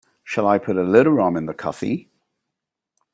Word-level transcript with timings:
Shall 0.23 0.47
I 0.47 0.57
put 0.57 0.77
a 0.77 0.81
little 0.81 1.13
rum 1.13 1.37
in 1.37 1.45
the 1.45 1.53
coffee? 1.53 2.09